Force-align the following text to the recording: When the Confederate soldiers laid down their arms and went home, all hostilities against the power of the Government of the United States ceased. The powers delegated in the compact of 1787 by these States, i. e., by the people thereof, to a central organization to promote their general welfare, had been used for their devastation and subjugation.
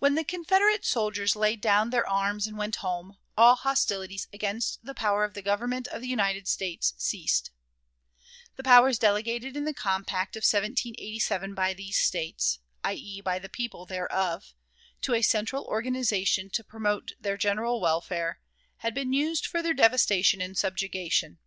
When 0.00 0.16
the 0.16 0.24
Confederate 0.24 0.84
soldiers 0.84 1.36
laid 1.36 1.60
down 1.60 1.90
their 1.90 2.04
arms 2.04 2.48
and 2.48 2.58
went 2.58 2.74
home, 2.82 3.18
all 3.36 3.54
hostilities 3.54 4.26
against 4.32 4.84
the 4.84 4.94
power 4.96 5.22
of 5.22 5.34
the 5.34 5.42
Government 5.42 5.86
of 5.86 6.00
the 6.02 6.08
United 6.08 6.48
States 6.48 6.92
ceased. 6.98 7.52
The 8.56 8.64
powers 8.64 8.98
delegated 8.98 9.56
in 9.56 9.64
the 9.64 9.72
compact 9.72 10.34
of 10.34 10.40
1787 10.42 11.54
by 11.54 11.72
these 11.72 11.98
States, 12.00 12.58
i. 12.82 12.94
e., 12.94 13.20
by 13.20 13.38
the 13.38 13.48
people 13.48 13.86
thereof, 13.86 14.56
to 15.02 15.14
a 15.14 15.22
central 15.22 15.64
organization 15.66 16.50
to 16.50 16.64
promote 16.64 17.12
their 17.20 17.36
general 17.36 17.80
welfare, 17.80 18.40
had 18.78 18.92
been 18.92 19.12
used 19.12 19.46
for 19.46 19.62
their 19.62 19.72
devastation 19.72 20.40
and 20.42 20.58
subjugation. 20.58 21.38